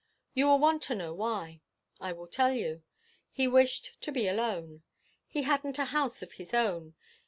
[0.33, 1.61] You will want to know why.
[1.99, 2.81] I will tell you.
[3.31, 4.81] He wished to be alone.
[5.27, 6.95] He hadn't a house of his own.